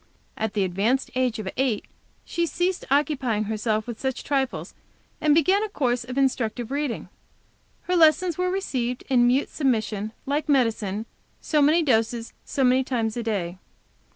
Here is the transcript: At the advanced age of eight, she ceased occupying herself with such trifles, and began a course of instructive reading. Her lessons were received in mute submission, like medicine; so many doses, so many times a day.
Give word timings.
At 0.35 0.55
the 0.55 0.63
advanced 0.63 1.11
age 1.13 1.37
of 1.37 1.47
eight, 1.57 1.85
she 2.25 2.47
ceased 2.47 2.85
occupying 2.89 3.43
herself 3.43 3.85
with 3.85 3.99
such 4.01 4.23
trifles, 4.23 4.73
and 5.21 5.35
began 5.35 5.61
a 5.61 5.69
course 5.69 6.03
of 6.03 6.17
instructive 6.17 6.71
reading. 6.71 7.07
Her 7.83 7.95
lessons 7.95 8.35
were 8.35 8.49
received 8.49 9.03
in 9.11 9.27
mute 9.27 9.49
submission, 9.49 10.11
like 10.25 10.49
medicine; 10.49 11.05
so 11.39 11.61
many 11.61 11.83
doses, 11.83 12.33
so 12.43 12.63
many 12.63 12.83
times 12.83 13.15
a 13.15 13.21
day. 13.21 13.59